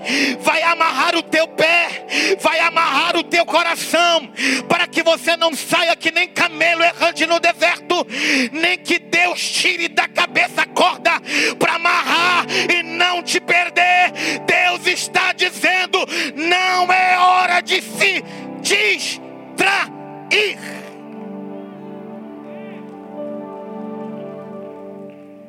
vai 0.40 0.62
amarrar 0.62 1.16
o 1.16 1.22
teu 1.22 1.48
pé, 1.48 2.06
vai 2.40 2.60
amarrar 2.60 3.16
o 3.16 3.24
teu 3.24 3.44
coração, 3.44 4.30
para 4.68 4.86
que 4.86 5.02
você 5.02 5.36
não 5.36 5.54
saia 5.54 5.96
que 5.96 6.10
nem 6.10 6.28
camelo 6.28 6.82
errante 6.82 7.26
no 7.26 7.40
deserto, 7.40 8.06
nem 8.52 8.78
que 8.78 8.98
Deus 8.98 9.40
tire 9.66 9.88
da 9.88 10.06
cabeça 10.06 10.62
a 10.62 10.66
corda 10.66 11.10
para 11.58 11.74
amarrar 11.74 12.46
e 12.72 12.82
não 12.84 13.20
te 13.20 13.40
perder. 13.40 14.12
Deus 14.46 14.86
está 14.86 15.32
dizendo: 15.32 15.98
não 16.36 16.92
é 16.92 17.18
hora 17.18 17.60
de 17.60 17.82
se 17.82 18.22
distrair. 18.60 19.26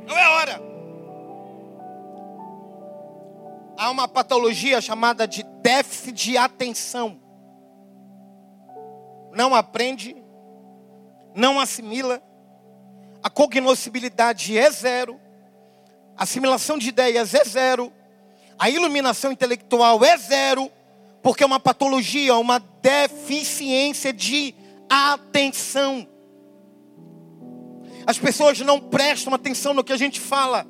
Não 0.08 0.18
é 0.18 0.30
hora. 0.30 0.62
Há 3.78 3.92
uma 3.92 4.08
patologia 4.08 4.82
chamada 4.82 5.28
de 5.28 5.44
déficit 5.62 6.12
de 6.12 6.38
atenção. 6.38 7.22
Não 9.32 9.54
aprende, 9.54 10.16
não 11.36 11.60
assimila, 11.60 12.24
a 13.28 13.30
cognoscibilidade 13.30 14.58
é 14.58 14.72
zero, 14.72 15.20
a 16.16 16.24
assimilação 16.24 16.78
de 16.78 16.88
ideias 16.88 17.34
é 17.34 17.44
zero, 17.44 17.92
a 18.58 18.70
iluminação 18.70 19.34
intelectual 19.34 20.02
é 20.02 20.16
zero, 20.16 20.72
porque 21.22 21.44
é 21.44 21.46
uma 21.46 21.60
patologia, 21.60 22.38
uma 22.38 22.58
deficiência 22.82 24.14
de 24.14 24.56
atenção. 24.90 26.08
As 28.06 28.18
pessoas 28.18 28.62
não 28.62 28.80
prestam 28.80 29.34
atenção 29.34 29.74
no 29.74 29.84
que 29.84 29.92
a 29.92 29.98
gente 29.98 30.22
fala, 30.22 30.66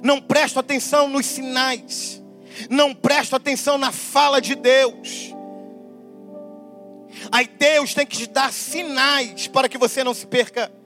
não 0.00 0.20
prestam 0.20 0.60
atenção 0.60 1.08
nos 1.08 1.26
sinais, 1.26 2.22
não 2.70 2.94
prestam 2.94 3.36
atenção 3.36 3.76
na 3.76 3.90
fala 3.90 4.40
de 4.40 4.54
Deus. 4.54 5.34
Aí 7.32 7.48
Deus 7.48 7.94
tem 7.94 8.06
que 8.06 8.16
te 8.16 8.26
dar 8.28 8.52
sinais 8.52 9.48
para 9.48 9.68
que 9.68 9.76
você 9.76 10.04
não 10.04 10.14
se 10.14 10.24
perca. 10.24 10.77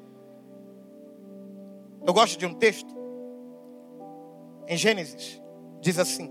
Eu 2.05 2.13
gosto 2.13 2.39
de 2.39 2.47
um 2.47 2.55
texto. 2.55 2.93
Em 4.67 4.77
Gênesis, 4.77 5.41
diz 5.81 5.99
assim: 5.99 6.31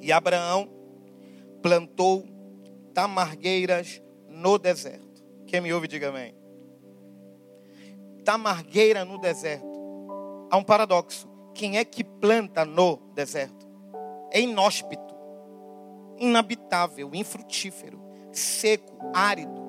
E 0.00 0.12
Abraão 0.12 0.68
plantou 1.62 2.24
tamargueiras 2.94 4.02
no 4.28 4.58
deserto. 4.58 5.24
Quem 5.46 5.60
me 5.60 5.72
ouve, 5.72 5.88
diga 5.88 6.08
amém. 6.08 6.34
Tamargueira 8.24 9.04
no 9.04 9.18
deserto. 9.18 9.66
Há 10.50 10.56
um 10.56 10.64
paradoxo. 10.64 11.28
Quem 11.54 11.78
é 11.78 11.84
que 11.84 12.04
planta 12.04 12.64
no 12.64 12.96
deserto? 13.14 13.68
É 14.30 14.40
inóspito, 14.40 15.14
inabitável, 16.18 17.10
infrutífero, 17.12 18.00
seco, 18.32 18.96
árido. 19.12 19.60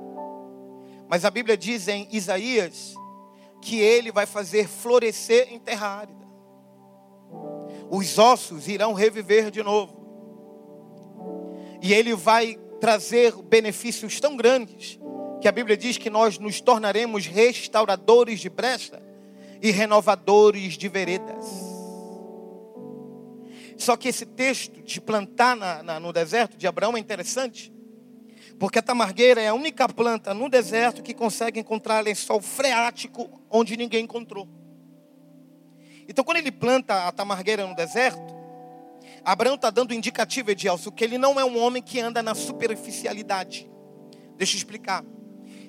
Mas 1.08 1.26
a 1.26 1.32
Bíblia 1.32 1.58
diz 1.58 1.88
em 1.88 2.08
Isaías 2.12 2.96
que 3.62 3.80
ele 3.80 4.12
vai 4.12 4.26
fazer 4.26 4.68
florescer 4.68 5.54
em 5.54 5.60
terra 5.60 5.88
árida. 5.88 6.28
Os 7.90 8.18
ossos 8.18 8.68
irão 8.68 8.94
reviver 8.94 9.52
de 9.52 9.62
novo. 9.62 10.02
E 11.82 11.94
ele 11.94 12.16
vai 12.16 12.58
trazer 12.80 13.34
benefícios 13.44 14.20
tão 14.20 14.36
grandes 14.36 15.00
que 15.40 15.48
a 15.48 15.52
Bíblia 15.52 15.76
diz 15.76 15.98
que 15.98 16.10
nós 16.10 16.38
nos 16.38 16.62
tornaremos 16.62 17.26
restauradores 17.26 18.40
de 18.40 18.50
brecha 18.50 19.02
e 19.62 19.72
renovadores 19.72 20.78
de 20.78 20.88
veredas. 20.88 21.46
Só 23.78 23.98
que 23.98 24.10
esse 24.10 24.26
texto 24.26 24.82
de 24.84 25.02
plantar 25.02 25.56
na, 25.56 25.82
na, 25.82 26.00
no 26.00 26.14
deserto 26.14 26.56
de 26.56 26.68
Abraão 26.68 26.96
é 26.96 27.00
interessante, 27.00 27.74
porque 28.62 28.78
a 28.78 28.82
tamargueira 28.84 29.42
é 29.42 29.48
a 29.48 29.56
única 29.56 29.90
planta 29.90 30.36
no 30.36 30.48
deserto 30.48 31.02
que 31.02 31.16
consegue 31.16 31.60
encontrar 31.60 32.00
lençol 32.02 32.40
freático 32.40 33.42
onde 33.50 33.76
ninguém 33.76 34.04
encontrou. 34.04 34.48
Então, 36.08 36.24
quando 36.24 36.38
ele 36.38 36.52
planta 36.52 37.08
a 37.08 37.12
tamargueira 37.12 37.66
no 37.66 37.76
deserto, 37.76 38.22
Abraão 39.26 39.56
está 39.56 39.72
dando 39.72 39.96
indicativo, 39.96 40.52
Edielso, 40.52 40.92
que 40.92 41.04
ele 41.04 41.18
não 41.18 41.40
é 41.40 41.44
um 41.44 41.58
homem 41.58 41.82
que 41.82 42.00
anda 42.00 42.22
na 42.22 42.36
superficialidade. 42.36 43.68
Deixa 44.38 44.54
eu 44.54 44.58
explicar. 44.60 45.04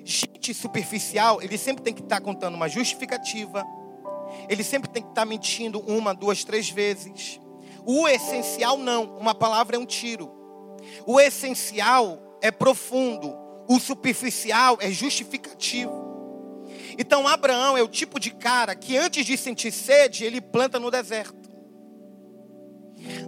Gente 0.05 0.53
superficial, 0.53 1.41
ele 1.41 1.57
sempre 1.57 1.81
tem 1.81 1.95
que 1.95 2.01
estar 2.01 2.17
tá 2.17 2.21
contando 2.21 2.53
uma 2.53 2.69
justificativa. 2.69 3.65
Ele 4.47 4.63
sempre 4.63 4.87
tem 4.87 5.01
que 5.01 5.09
estar 5.09 5.21
tá 5.21 5.25
mentindo 5.25 5.79
uma, 5.79 6.13
duas, 6.13 6.43
três 6.43 6.69
vezes. 6.69 7.39
O 7.87 8.07
essencial 8.07 8.77
não. 8.77 9.17
Uma 9.17 9.33
palavra 9.33 9.77
é 9.77 9.79
um 9.79 9.85
tiro. 9.85 10.31
O 11.07 11.19
essencial 11.19 12.32
é 12.43 12.51
profundo. 12.51 13.33
O 13.69 13.79
superficial 13.79 14.77
é 14.81 14.91
justificativo. 14.91 16.03
Então 16.99 17.25
Abraão 17.25 17.77
é 17.77 17.81
o 17.81 17.87
tipo 17.87 18.19
de 18.19 18.31
cara 18.31 18.75
que 18.75 18.97
antes 18.97 19.25
de 19.25 19.37
sentir 19.37 19.71
sede, 19.71 20.25
ele 20.25 20.41
planta 20.41 20.77
no 20.77 20.91
deserto. 20.91 21.49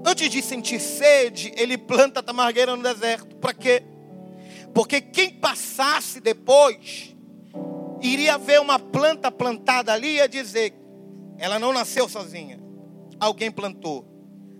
Antes 0.05 0.29
de 0.29 0.41
sentir 0.41 0.81
sede, 0.81 1.53
ele 1.55 1.77
planta 1.77 2.19
a 2.19 2.23
tamargueira 2.23 2.75
no 2.75 2.83
deserto. 2.83 3.37
Para 3.37 3.53
quê? 3.53 3.81
Porque 4.73 4.99
quem 4.99 5.31
passasse 5.31 6.19
depois 6.19 7.15
iria 8.01 8.37
ver 8.37 8.59
uma 8.59 8.77
planta 8.77 9.31
plantada 9.31 9.93
ali 9.93 10.09
e 10.09 10.15
ia 10.15 10.27
dizer: 10.27 10.73
ela 11.37 11.57
não 11.57 11.71
nasceu 11.71 12.09
sozinha, 12.09 12.59
alguém 13.17 13.49
plantou. 13.49 14.05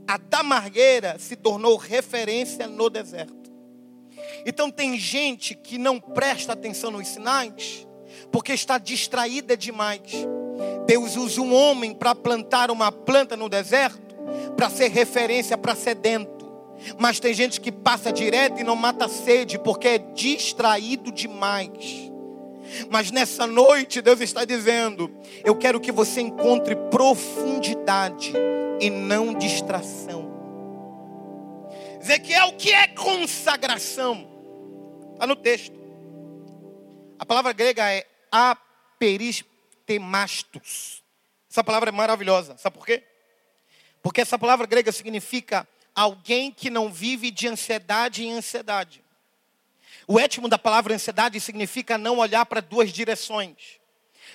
A 0.07 0.17
tamargueira 0.17 1.19
se 1.19 1.35
tornou 1.35 1.75
referência 1.75 2.67
no 2.67 2.89
deserto. 2.89 3.44
Então 4.45 4.71
tem 4.71 4.97
gente 4.97 5.53
que 5.53 5.77
não 5.77 5.99
presta 5.99 6.53
atenção 6.53 6.91
nos 6.91 7.07
sinais, 7.07 7.87
porque 8.31 8.53
está 8.53 8.77
distraída 8.77 9.55
demais. 9.55 10.01
Deus 10.85 11.15
usa 11.15 11.41
um 11.41 11.53
homem 11.53 11.93
para 11.93 12.15
plantar 12.15 12.71
uma 12.71 12.91
planta 12.91 13.35
no 13.35 13.49
deserto 13.49 14.15
para 14.55 14.69
ser 14.69 14.89
referência 14.89 15.57
para 15.57 15.75
sedento. 15.75 16.45
Mas 16.97 17.19
tem 17.19 17.33
gente 17.33 17.59
que 17.59 17.71
passa 17.71 18.11
direto 18.11 18.59
e 18.59 18.63
não 18.63 18.75
mata 18.75 19.07
sede 19.07 19.57
porque 19.57 19.87
é 19.87 19.97
distraído 19.97 21.11
demais. 21.11 22.11
Mas 22.89 23.11
nessa 23.11 23.47
noite 23.47 24.01
Deus 24.01 24.19
está 24.21 24.43
dizendo: 24.43 25.09
Eu 25.43 25.55
quero 25.55 25.79
que 25.79 25.91
você 25.91 26.21
encontre 26.21 26.75
profundidade 26.75 28.33
e 28.79 28.89
não 28.89 29.33
distração. 29.33 30.24
Ezequiel, 32.05 32.49
o 32.49 32.53
que 32.53 32.71
é 32.71 32.87
consagração? 32.89 34.29
Está 35.13 35.25
no 35.25 35.35
texto. 35.35 35.73
A 37.17 37.25
palavra 37.25 37.51
grega 37.51 37.91
é 37.91 38.05
aperistemastos. 38.31 41.03
Essa 41.49 41.63
palavra 41.63 41.89
é 41.89 41.91
maravilhosa. 41.91 42.55
Sabe 42.59 42.77
por 42.77 42.85
quê? 42.85 43.01
Porque 44.03 44.21
essa 44.21 44.37
palavra 44.37 44.67
grega 44.67 44.91
significa 44.91 45.67
alguém 45.95 46.51
que 46.51 46.69
não 46.69 46.93
vive 46.93 47.31
de 47.31 47.47
ansiedade 47.47 48.23
em 48.23 48.33
ansiedade. 48.33 49.03
O 50.07 50.19
étimo 50.19 50.47
da 50.47 50.59
palavra 50.59 50.93
ansiedade 50.93 51.39
significa 51.39 51.97
não 51.97 52.19
olhar 52.19 52.45
para 52.45 52.61
duas 52.61 52.93
direções. 52.93 53.79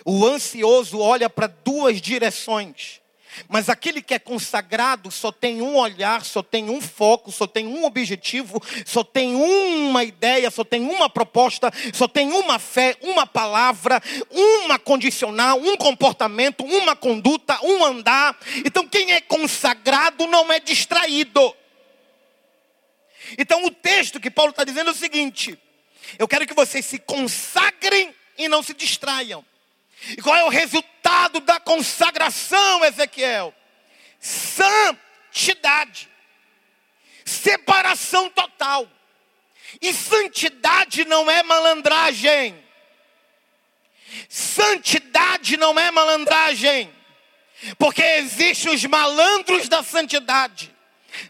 O 0.04 0.26
ansioso 0.26 0.98
olha 0.98 1.30
para 1.30 1.46
duas 1.46 2.00
direções. 2.00 2.99
Mas 3.48 3.68
aquele 3.68 4.02
que 4.02 4.14
é 4.14 4.18
consagrado 4.18 5.10
só 5.10 5.32
tem 5.32 5.62
um 5.62 5.76
olhar, 5.76 6.24
só 6.24 6.42
tem 6.42 6.68
um 6.68 6.80
foco, 6.80 7.30
só 7.32 7.46
tem 7.46 7.66
um 7.66 7.84
objetivo, 7.84 8.62
só 8.84 9.02
tem 9.02 9.34
uma 9.34 10.04
ideia, 10.04 10.50
só 10.50 10.64
tem 10.64 10.82
uma 10.82 11.08
proposta, 11.08 11.70
só 11.92 12.06
tem 12.06 12.32
uma 12.32 12.58
fé, 12.58 12.96
uma 13.00 13.26
palavra, 13.26 14.02
uma 14.30 14.78
condicional, 14.78 15.58
um 15.58 15.76
comportamento, 15.76 16.64
uma 16.64 16.94
conduta, 16.96 17.58
um 17.64 17.84
andar. 17.84 18.38
Então 18.64 18.86
quem 18.86 19.12
é 19.12 19.20
consagrado 19.20 20.26
não 20.26 20.52
é 20.52 20.60
distraído. 20.60 21.54
Então 23.38 23.64
o 23.64 23.70
texto 23.70 24.20
que 24.20 24.30
Paulo 24.30 24.50
está 24.50 24.64
dizendo 24.64 24.88
é 24.88 24.92
o 24.92 24.96
seguinte: 24.96 25.58
eu 26.18 26.26
quero 26.26 26.46
que 26.46 26.54
vocês 26.54 26.84
se 26.84 26.98
consagrem 26.98 28.14
e 28.36 28.48
não 28.48 28.62
se 28.62 28.74
distraiam. 28.74 29.44
E 30.08 30.22
qual 30.22 30.36
é 30.36 30.44
o 30.44 30.48
resultado 30.48 31.40
da 31.40 31.60
consagração, 31.60 32.84
Ezequiel? 32.84 33.54
Santidade, 34.18 36.08
separação 37.24 38.28
total. 38.30 38.88
E 39.80 39.92
santidade 39.92 41.04
não 41.04 41.30
é 41.30 41.42
malandragem. 41.42 42.64
Santidade 44.28 45.56
não 45.56 45.78
é 45.78 45.90
malandragem. 45.90 46.92
Porque 47.78 48.02
existem 48.02 48.74
os 48.74 48.84
malandros 48.84 49.68
da 49.68 49.82
santidade 49.82 50.74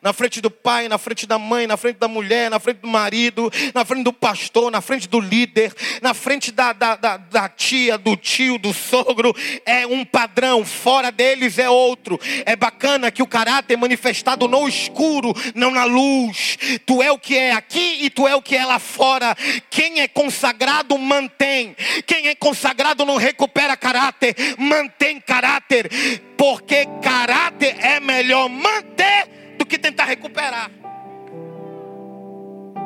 na 0.02 0.12
frente 0.12 0.40
do 0.40 0.50
pai, 0.50 0.88
na 0.88 0.98
frente 0.98 1.26
da 1.26 1.38
mãe, 1.38 1.66
na 1.66 1.76
frente 1.76 1.98
da 1.98 2.08
mulher, 2.08 2.50
na 2.50 2.58
frente 2.58 2.78
do 2.78 2.88
marido, 2.88 3.50
na 3.74 3.84
frente 3.84 4.04
do 4.04 4.12
pastor, 4.12 4.70
na 4.70 4.80
frente 4.80 5.08
do 5.08 5.20
líder, 5.20 5.74
na 6.02 6.14
frente 6.14 6.50
da, 6.50 6.72
da, 6.72 6.96
da, 6.96 7.16
da 7.16 7.48
tia, 7.48 7.98
do 7.98 8.16
tio, 8.16 8.58
do 8.58 8.72
sogro, 8.72 9.34
é 9.64 9.86
um 9.86 10.04
padrão, 10.04 10.64
fora 10.64 11.10
deles 11.10 11.58
é 11.58 11.68
outro. 11.68 12.18
É 12.44 12.56
bacana 12.56 13.10
que 13.10 13.22
o 13.22 13.26
caráter 13.26 13.74
é 13.74 13.76
manifestado 13.76 14.48
no 14.48 14.68
escuro, 14.68 15.34
não 15.54 15.70
na 15.70 15.84
luz. 15.84 16.58
Tu 16.86 17.02
é 17.02 17.10
o 17.10 17.18
que 17.18 17.36
é 17.36 17.52
aqui 17.52 17.98
e 18.04 18.10
tu 18.10 18.26
é 18.26 18.34
o 18.34 18.42
que 18.42 18.56
é 18.56 18.64
lá 18.64 18.78
fora. 18.78 19.36
Quem 19.70 20.00
é 20.00 20.08
consagrado 20.08 20.96
mantém, 20.98 21.76
quem 22.06 22.28
é 22.28 22.34
consagrado 22.34 23.04
não 23.04 23.16
recupera 23.16 23.76
caráter, 23.76 24.34
mantém 24.58 25.20
caráter, 25.20 25.90
porque 26.36 26.86
caráter 27.02 27.76
é 27.80 28.00
melhor 28.00 28.48
manter 28.48 29.39
que 29.70 29.78
tentar 29.78 30.04
recuperar. 30.04 30.70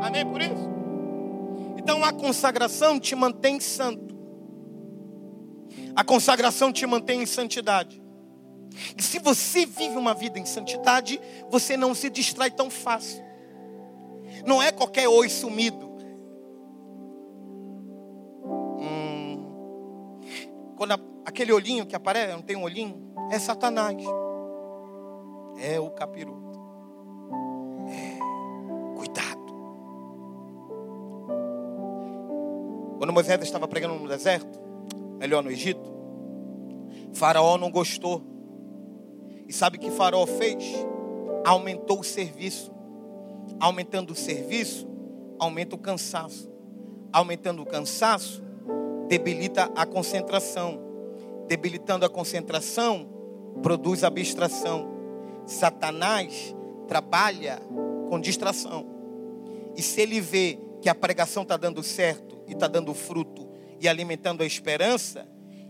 Amém 0.03 0.27
por 0.27 0.41
isso? 0.41 0.69
Então 1.79 2.05
a 2.05 2.13
consagração 2.13 3.01
te 3.01 3.17
mantém 3.17 3.59
santo. 3.59 4.15
A 5.97 6.05
consagração 6.05 6.73
te 6.73 6.87
mantém 6.87 7.23
em 7.23 7.27
santidade. 7.27 8.03
E 8.97 9.03
se 9.03 9.19
você 9.19 9.65
vive 9.65 9.97
uma 9.97 10.13
vida 10.13 10.39
em 10.39 10.45
santidade, 10.45 11.21
você 11.49 11.77
não 11.77 11.95
se 11.95 12.11
distrai 12.11 12.51
tão 12.51 12.69
fácil. 12.69 13.25
Não 14.45 14.63
é 14.63 14.71
qualquer 14.71 15.09
oi 15.09 15.29
sumido. 15.29 15.95
Hum, 18.79 20.23
quando 20.77 20.93
a, 20.93 20.99
aquele 21.25 21.53
olhinho 21.53 21.87
que 21.87 21.97
aparece, 21.97 22.33
não 22.33 22.43
tem 22.43 22.57
um 22.57 22.63
olhinho, 22.63 23.15
é 23.31 23.39
Satanás. 23.39 23.97
É 25.59 25.79
o 25.79 25.91
capiroto. 25.91 26.44
Quando 32.99 33.13
Moisés 33.13 33.43
estava 33.43 33.67
pregando 33.67 33.95
no 33.95 34.09
deserto, 34.09 34.61
melhor 35.19 35.43
no 35.43 35.51
Egito, 35.51 35.93
Faraó 37.13 37.57
não 37.57 37.71
gostou. 37.71 38.23
E 39.47 39.53
sabe 39.53 39.77
o 39.77 39.81
que 39.81 39.91
Faraó 39.91 40.27
fez? 40.27 40.65
Aumentou 41.45 42.01
o 42.01 42.05
serviço. 42.05 42.73
Aumentando 43.61 44.13
o 44.13 44.17
serviço, 44.17 44.89
aumenta 45.39 45.75
o 45.77 45.79
cansaço. 45.79 46.53
aumentando 47.13 47.63
o 47.63 47.67
cansaço, 47.67 48.43
debilita 49.07 49.71
a 49.77 49.87
concentração. 49.87 50.81
Debilitando 51.47 52.05
a 52.05 52.09
concentração, 52.09 53.09
produz 53.63 54.03
abstração. 54.03 54.89
Satanás 55.47 56.55
trabalha 56.89 57.61
com 58.09 58.19
distração. 58.19 58.87
E 59.77 59.83
se 59.83 60.01
ele 60.01 60.21
vê 60.21 60.59
que 60.81 60.89
a 60.89 60.95
pregação 60.95 61.45
está 61.45 61.57
dando 61.57 61.83
certo 61.83 62.34
e 62.47 62.53
está 62.53 62.67
dando 62.67 62.95
fruto 62.95 63.49
e 63.81 63.89
alimentando 63.89 64.43
a 64.43 64.47
esperança, 64.47 65.27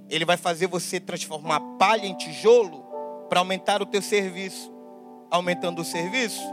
ele 0.08 0.24
vai 0.24 0.36
fazer 0.36 0.66
você 0.66 1.00
transformar 1.00 1.60
palha 1.78 2.06
em 2.06 2.14
tijolo 2.14 2.84
para 3.28 3.40
aumentar 3.40 3.82
o 3.82 3.86
teu 3.86 4.02
serviço. 4.02 4.72
Aumentando 5.30 5.82
o 5.82 5.84
serviço, 5.84 6.44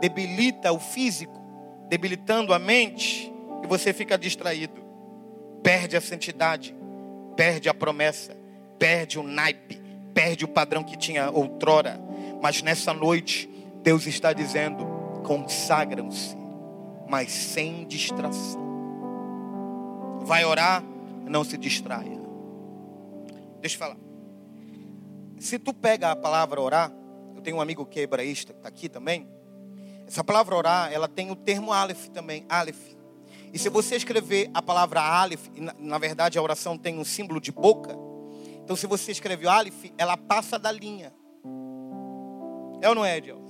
debilita 0.00 0.72
o 0.72 0.78
físico, 0.78 1.40
debilitando 1.88 2.52
a 2.52 2.58
mente, 2.58 3.32
e 3.62 3.66
você 3.66 3.92
fica 3.92 4.18
distraído. 4.18 4.84
Perde 5.62 5.96
a 5.96 6.00
santidade, 6.00 6.74
perde 7.34 7.68
a 7.68 7.74
promessa, 7.74 8.36
perde 8.78 9.18
o 9.18 9.22
naipe, 9.22 9.80
perde 10.12 10.44
o 10.44 10.48
padrão 10.48 10.84
que 10.84 10.98
tinha 10.98 11.30
outrora. 11.30 11.98
Mas 12.42 12.62
nessa 12.62 12.92
noite, 12.92 13.48
Deus 13.82 14.06
está 14.06 14.32
dizendo: 14.32 14.86
consagram-se, 15.24 16.36
mas 17.08 17.32
sem 17.32 17.86
distração. 17.86 18.65
Vai 20.26 20.44
orar, 20.44 20.82
não 21.24 21.44
se 21.44 21.56
distraia. 21.56 22.20
Deixa 23.60 23.76
eu 23.76 23.78
falar. 23.78 23.96
Se 25.38 25.56
tu 25.56 25.72
pega 25.72 26.10
a 26.10 26.16
palavra 26.16 26.60
orar, 26.60 26.92
eu 27.36 27.40
tenho 27.40 27.58
um 27.58 27.60
amigo 27.60 27.86
que 27.86 28.00
é 28.00 28.02
hebraísta, 28.02 28.52
que 28.52 28.58
está 28.58 28.68
aqui 28.68 28.88
também. 28.88 29.28
Essa 30.04 30.24
palavra 30.24 30.56
orar, 30.56 30.92
ela 30.92 31.06
tem 31.06 31.30
o 31.30 31.36
termo 31.36 31.72
Aleph 31.72 32.08
também, 32.08 32.44
Aleph. 32.48 32.96
E 33.52 33.58
se 33.58 33.68
você 33.68 33.94
escrever 33.94 34.50
a 34.52 34.60
palavra 34.60 35.00
Aleph, 35.00 35.46
na, 35.54 35.72
na 35.78 35.98
verdade 35.98 36.36
a 36.40 36.42
oração 36.42 36.76
tem 36.76 36.98
um 36.98 37.04
símbolo 37.04 37.40
de 37.40 37.52
boca. 37.52 37.96
Então 38.64 38.74
se 38.74 38.88
você 38.88 39.12
escreve 39.12 39.46
Aleph, 39.46 39.92
ela 39.96 40.16
passa 40.16 40.58
da 40.58 40.72
linha. 40.72 41.14
É 42.82 42.88
ou 42.88 42.96
não 42.96 43.04
é, 43.04 43.20
Deus? 43.20 43.46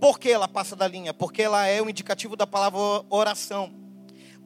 Por 0.00 0.18
que 0.18 0.28
ela 0.28 0.48
passa 0.48 0.74
da 0.74 0.88
linha? 0.88 1.14
Porque 1.14 1.40
ela 1.40 1.68
é 1.68 1.80
o 1.80 1.88
indicativo 1.88 2.34
da 2.34 2.48
palavra 2.48 3.04
oração. 3.08 3.77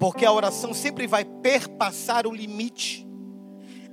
Porque 0.02 0.26
a 0.26 0.32
oração 0.32 0.74
sempre 0.74 1.06
vai 1.06 1.24
perpassar 1.24 2.26
o 2.26 2.34
limite. 2.34 3.06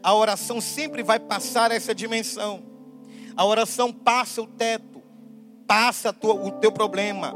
A 0.01 0.11
oração 0.15 0.59
sempre 0.59 1.03
vai 1.03 1.19
passar 1.19 1.69
essa 1.69 1.93
dimensão. 1.93 2.63
A 3.37 3.45
oração 3.45 3.93
passa 3.93 4.41
o 4.41 4.47
teto, 4.47 5.03
passa 5.67 6.11
tua, 6.11 6.33
o 6.33 6.49
teu 6.49 6.71
problema, 6.71 7.35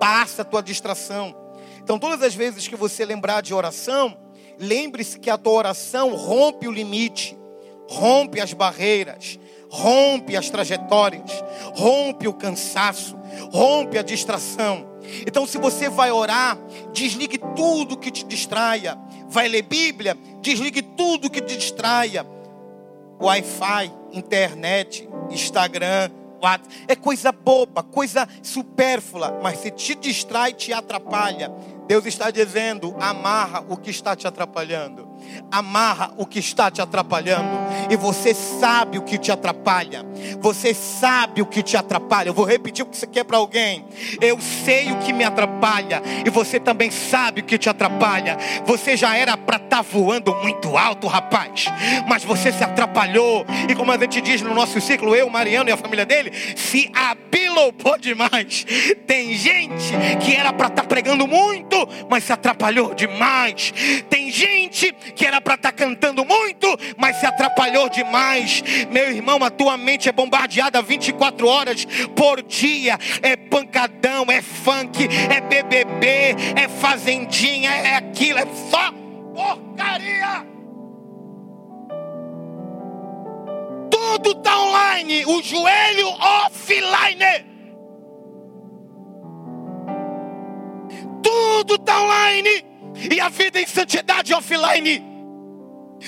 passa 0.00 0.40
a 0.40 0.44
tua 0.46 0.62
distração. 0.62 1.36
Então, 1.82 1.98
todas 1.98 2.22
as 2.22 2.34
vezes 2.34 2.66
que 2.66 2.74
você 2.74 3.04
lembrar 3.04 3.42
de 3.42 3.52
oração, 3.52 4.16
lembre-se 4.58 5.18
que 5.18 5.28
a 5.28 5.36
tua 5.36 5.52
oração 5.52 6.16
rompe 6.16 6.66
o 6.66 6.72
limite, 6.72 7.36
rompe 7.86 8.40
as 8.40 8.54
barreiras, 8.54 9.38
rompe 9.68 10.34
as 10.34 10.48
trajetórias, 10.48 11.44
rompe 11.74 12.26
o 12.26 12.32
cansaço, 12.32 13.14
rompe 13.52 13.98
a 13.98 14.02
distração. 14.02 14.95
Então, 15.26 15.46
se 15.46 15.58
você 15.58 15.88
vai 15.88 16.10
orar, 16.10 16.58
desligue 16.92 17.38
tudo 17.54 17.96
que 17.96 18.10
te 18.10 18.24
distraia. 18.24 18.98
Vai 19.28 19.48
ler 19.48 19.62
Bíblia, 19.62 20.16
desligue 20.40 20.82
tudo 20.82 21.30
que 21.30 21.40
te 21.40 21.56
distraia. 21.56 22.26
Wi-Fi, 23.20 23.92
internet, 24.12 25.08
Instagram, 25.30 26.10
WhatsApp. 26.42 26.68
É 26.86 26.94
coisa 26.94 27.32
boba, 27.32 27.82
coisa 27.82 28.28
supérflua, 28.42 29.40
mas 29.42 29.58
se 29.58 29.70
te 29.70 29.94
distrai, 29.94 30.52
te 30.52 30.72
atrapalha. 30.72 31.52
Deus 31.86 32.04
está 32.06 32.30
dizendo: 32.30 32.94
amarra 33.00 33.64
o 33.68 33.76
que 33.76 33.90
está 33.90 34.14
te 34.14 34.26
atrapalhando. 34.26 35.05
Amarra 35.50 36.12
o 36.16 36.26
que 36.26 36.38
está 36.38 36.70
te 36.70 36.80
atrapalhando. 36.80 37.48
E 37.90 37.96
você 37.96 38.34
sabe 38.34 38.98
o 38.98 39.02
que 39.02 39.18
te 39.18 39.30
atrapalha. 39.30 40.04
Você 40.40 40.74
sabe 40.74 41.42
o 41.42 41.46
que 41.46 41.62
te 41.62 41.76
atrapalha. 41.76 42.28
Eu 42.28 42.34
vou 42.34 42.44
repetir 42.44 42.84
o 42.84 42.88
que 42.88 42.96
você 42.96 43.06
quer 43.06 43.24
para 43.24 43.38
alguém. 43.38 43.84
Eu 44.20 44.38
sei 44.40 44.92
o 44.92 44.96
que 44.98 45.12
me 45.12 45.24
atrapalha. 45.24 46.02
E 46.24 46.30
você 46.30 46.58
também 46.58 46.90
sabe 46.90 47.40
o 47.40 47.44
que 47.44 47.58
te 47.58 47.68
atrapalha. 47.68 48.36
Você 48.64 48.96
já 48.96 49.16
era 49.16 49.36
para 49.36 49.56
estar 49.56 49.76
tá 49.76 49.82
voando 49.82 50.34
muito 50.36 50.76
alto, 50.76 51.06
rapaz. 51.06 51.66
Mas 52.08 52.24
você 52.24 52.52
se 52.52 52.64
atrapalhou. 52.64 53.46
E 53.68 53.74
como 53.74 53.92
a 53.92 53.98
gente 53.98 54.20
diz 54.20 54.42
no 54.42 54.54
nosso 54.54 54.80
ciclo, 54.80 55.14
eu, 55.14 55.28
Mariano 55.30 55.70
e 55.70 55.72
a 55.72 55.76
família 55.76 56.04
dele, 56.04 56.32
se 56.56 56.90
abilopou 56.94 57.98
demais. 57.98 58.66
Tem 59.06 59.34
gente 59.34 59.95
que 60.20 60.34
era 60.34 60.52
para 60.52 60.68
estar 60.68 60.82
tá 60.82 60.88
pregando 60.88 61.26
muito, 61.26 61.88
mas 62.08 62.24
se 62.24 62.32
atrapalhou 62.32 62.94
demais. 62.94 63.72
Tem 64.08 64.30
gente 64.30 64.92
que 65.14 65.26
era 65.26 65.40
para 65.40 65.54
estar 65.54 65.72
tá 65.72 65.76
cantando 65.76 66.24
muito, 66.24 66.66
mas 66.96 67.16
se 67.16 67.26
atrapalhou 67.26 67.88
demais. 67.88 68.62
Meu 68.90 69.10
irmão, 69.10 69.42
a 69.42 69.50
tua 69.50 69.76
mente 69.76 70.08
é 70.08 70.12
bombardeada 70.12 70.82
24 70.82 71.46
horas 71.46 71.84
por 72.14 72.42
dia. 72.42 72.98
É 73.22 73.36
pancadão, 73.36 74.26
é 74.30 74.42
funk, 74.42 75.08
é 75.30 75.40
BBB, 75.40 76.36
é 76.56 76.68
fazendinha, 76.68 77.70
é 77.70 77.96
aquilo, 77.96 78.38
é 78.38 78.46
só 78.70 78.92
porcaria. 79.34 80.46
Tudo 83.90 84.32
está 84.32 84.58
online, 84.62 85.24
o 85.26 85.42
joelho 85.42 86.08
offline. 86.08 87.55
Tudo 91.26 91.74
está 91.74 92.02
online 92.02 92.64
e 93.10 93.20
a 93.20 93.28
vida 93.28 93.60
em 93.60 93.66
santidade 93.66 94.32
offline. 94.32 95.04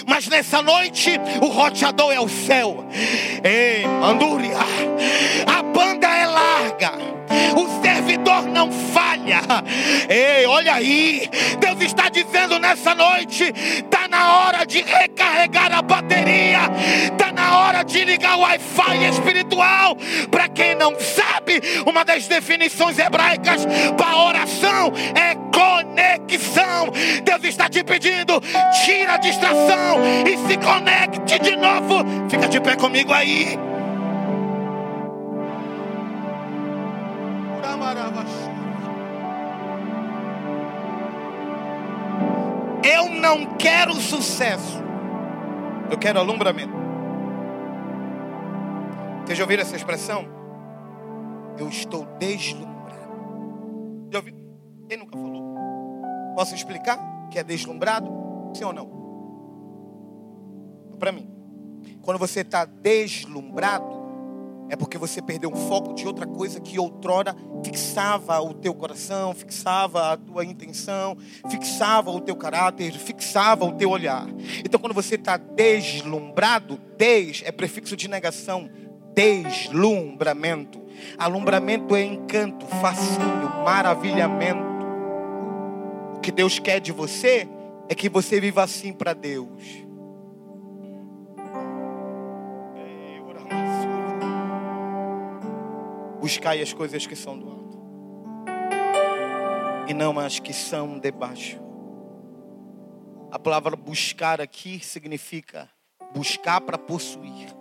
Mas 0.07 0.29
nessa 0.29 0.63
noite 0.63 1.19
o 1.43 1.47
roteador 1.47 2.13
é 2.13 2.21
o 2.21 2.29
céu. 2.29 2.87
Ei, 3.43 3.85
Andúria, 3.85 4.59
a 5.45 5.63
banda 5.65 6.07
é 6.07 6.25
larga. 6.25 6.93
O 7.57 7.83
servidor 7.83 8.43
não 8.47 8.71
falha. 8.71 9.41
Ei, 10.09 10.47
olha 10.47 10.75
aí. 10.75 11.29
Deus 11.59 11.81
está 11.81 12.09
dizendo 12.09 12.61
nessa 12.61 12.95
noite: 12.95 13.53
está 13.53 14.07
na 14.07 14.39
hora 14.39 14.65
de 14.65 14.83
recarregar 14.83 15.73
a 15.73 15.83
o 18.37 18.41
Wi-Fi 18.41 19.05
espiritual. 19.09 19.97
Para 20.31 20.49
quem 20.49 20.75
não 20.75 20.99
sabe, 20.99 21.61
uma 21.87 22.05
das 22.05 22.27
definições 22.27 22.99
hebraicas 22.99 23.67
para 23.97 24.17
oração 24.17 24.93
é 25.15 25.35
conexão. 25.53 26.91
Deus 27.25 27.45
está 27.45 27.69
te 27.69 27.83
pedindo: 27.83 28.41
tira 28.85 29.15
a 29.15 29.19
distração 29.19 30.01
e 30.27 30.49
se 30.49 30.57
conecte 30.59 31.39
de 31.39 31.57
novo. 31.57 32.05
Fica 32.29 32.49
de 32.49 32.61
pé 32.61 32.77
comigo 32.77 33.13
aí. 33.13 33.59
Eu 42.83 43.09
não 43.09 43.57
quero 43.57 43.95
sucesso. 43.95 44.83
Eu 45.91 45.99
quero 45.99 46.19
alumbramento. 46.19 46.78
Vocês 49.29 49.37
já 49.37 49.45
ouviram 49.45 49.61
essa 49.63 49.77
expressão? 49.77 50.27
Eu 51.59 51.69
estou 51.69 52.07
deslumbrado. 52.19 53.13
Já 54.11 54.21
ouviu? 54.21 54.35
Quem 54.89 54.97
nunca 54.97 55.19
falou? 55.19 55.55
Posso 56.35 56.55
explicar 56.55 57.29
que 57.31 57.39
é 57.39 57.45
deslumbrado? 57.45 58.11
Sim 58.55 58.65
ou 58.65 58.73
não? 58.73 58.89
Para 60.99 61.13
mim. 61.13 61.31
Quando 62.01 62.17
você 62.17 62.41
está 62.41 62.65
deslumbrado, 62.65 63.99
é 64.71 64.77
porque 64.77 64.97
você 64.97 65.21
perdeu 65.21 65.53
o 65.53 65.57
foco 65.57 65.93
de 65.93 66.07
outra 66.07 66.27
coisa 66.27 66.59
que 66.59 66.79
outrora 66.79 67.37
fixava 67.63 68.41
o 68.41 68.55
teu 68.55 68.75
coração, 68.75 69.35
fixava 69.35 70.13
a 70.13 70.17
tua 70.17 70.43
intenção, 70.43 71.19
fixava 71.51 72.11
o 72.11 72.19
teu 72.19 72.35
caráter, 72.35 72.93
fixava 72.93 73.67
o 73.67 73.73
teu 73.73 73.91
olhar. 73.91 74.27
Então, 74.65 74.81
quando 74.81 74.95
você 74.95 75.17
está 75.17 75.37
deslumbrado, 75.37 76.81
des 76.97 77.43
é 77.45 77.53
prefixo 77.53 77.95
de 77.95 78.09
negação, 78.09 78.71
deslumbramento. 79.19 80.81
Alumbramento 81.19 81.97
é 81.97 82.05
encanto, 82.05 82.65
fascínio, 82.67 83.49
maravilhamento. 83.65 84.69
O 86.17 86.21
que 86.21 86.31
Deus 86.31 86.61
quer 86.61 86.79
de 86.81 86.93
você 86.93 87.49
é 87.89 87.97
que 87.97 88.09
você 88.09 88.41
viva 88.41 88.63
assim 88.63 88.93
para 88.93 89.13
Deus. 89.15 89.89
Buscai 96.21 96.61
as 96.61 96.73
coisas 96.73 97.07
que 97.07 97.17
são 97.17 97.37
do 97.39 97.49
alto 97.49 97.79
e 99.89 99.95
não 99.95 100.17
as 100.19 100.39
que 100.39 100.53
são 100.53 100.99
debaixo. 100.99 101.59
A 103.33 103.39
palavra 103.39 103.75
buscar 103.75 104.41
aqui 104.41 104.79
significa 104.79 105.69
buscar 106.15 106.61
para 106.61 106.79
possuir. 106.79 107.58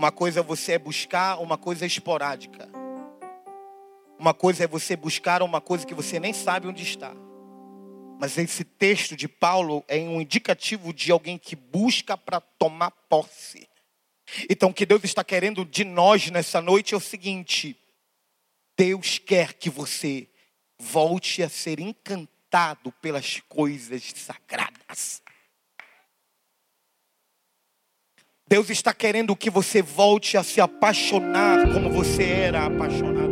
Uma 0.00 0.10
coisa 0.10 0.40
é 0.40 0.42
você 0.42 0.78
buscar, 0.78 1.38
uma 1.42 1.58
coisa 1.58 1.84
é 1.84 1.86
esporádica. 1.86 2.66
Uma 4.18 4.32
coisa 4.32 4.64
é 4.64 4.66
você 4.66 4.96
buscar 4.96 5.42
uma 5.42 5.60
coisa 5.60 5.84
que 5.86 5.92
você 5.92 6.18
nem 6.18 6.32
sabe 6.32 6.66
onde 6.66 6.82
está. 6.82 7.14
Mas 8.18 8.38
esse 8.38 8.64
texto 8.64 9.14
de 9.14 9.28
Paulo 9.28 9.84
é 9.86 9.98
um 9.98 10.18
indicativo 10.18 10.94
de 10.94 11.12
alguém 11.12 11.36
que 11.36 11.54
busca 11.54 12.16
para 12.16 12.40
tomar 12.40 12.90
posse. 13.10 13.68
Então, 14.48 14.70
o 14.70 14.72
que 14.72 14.86
Deus 14.86 15.04
está 15.04 15.22
querendo 15.22 15.66
de 15.66 15.84
nós 15.84 16.30
nessa 16.30 16.62
noite 16.62 16.94
é 16.94 16.96
o 16.96 17.00
seguinte: 17.00 17.76
Deus 18.78 19.18
quer 19.18 19.52
que 19.52 19.68
você 19.68 20.30
volte 20.78 21.42
a 21.42 21.48
ser 21.50 21.78
encantado 21.78 22.90
pelas 23.02 23.40
coisas 23.40 24.14
sagradas. 24.16 25.20
Deus 28.50 28.68
está 28.68 28.92
querendo 28.92 29.36
que 29.36 29.48
você 29.48 29.80
volte 29.80 30.36
a 30.36 30.42
se 30.42 30.60
apaixonar 30.60 31.72
como 31.72 31.88
você 31.88 32.24
era 32.24 32.66
apaixonado. 32.66 33.29